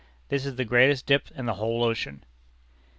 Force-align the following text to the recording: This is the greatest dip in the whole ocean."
This 0.29 0.47
is 0.47 0.55
the 0.55 0.65
greatest 0.65 1.05
dip 1.05 1.29
in 1.29 1.45
the 1.45 1.53
whole 1.53 1.83
ocean." 1.83 2.23